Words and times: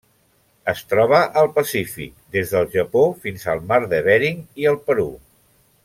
Es 0.71 0.79
troba 0.93 1.19
al 1.41 1.49
Pacífic: 1.57 2.15
des 2.37 2.55
del 2.55 2.67
Japó 2.77 3.05
fins 3.27 3.47
al 3.55 3.63
Mar 3.73 3.81
de 3.93 4.01
Bering 4.11 4.43
i 4.65 4.67
el 4.73 4.81
Perú. 4.89 5.11